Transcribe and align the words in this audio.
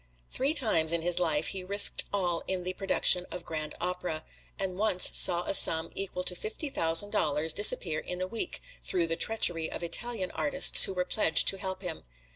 Three 0.31 0.55
times 0.55 0.93
in 0.93 1.03
his 1.03 1.19
life 1.19 1.49
he 1.49 1.63
risked 1.63 2.05
all 2.11 2.41
in 2.47 2.63
the 2.63 2.73
production 2.73 3.27
of 3.29 3.45
Grand 3.45 3.75
Opera, 3.79 4.25
and 4.57 4.75
once 4.75 5.15
saw 5.15 5.43
a 5.43 5.53
sum 5.53 5.91
equal 5.93 6.23
to 6.23 6.35
fifty 6.35 6.69
thousand 6.71 7.11
dollars 7.11 7.53
disappear 7.53 7.99
in 7.99 8.19
a 8.19 8.25
week, 8.25 8.61
through 8.81 9.05
the 9.05 9.15
treachery 9.15 9.69
of 9.71 9.83
Italian 9.83 10.31
artists 10.31 10.85
who 10.85 10.93
were 10.95 11.05
pledged 11.05 11.47
to 11.49 11.59
help 11.59 11.83
him. 11.83 12.03